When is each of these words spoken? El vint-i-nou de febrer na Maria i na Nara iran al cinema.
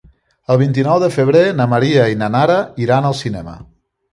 El 0.53 0.57
vint-i-nou 0.61 1.01
de 1.03 1.09
febrer 1.17 1.43
na 1.59 1.67
Maria 1.75 2.07
i 2.15 2.17
na 2.25 2.33
Nara 2.37 2.59
iran 2.87 3.07
al 3.11 3.19
cinema. 3.25 3.55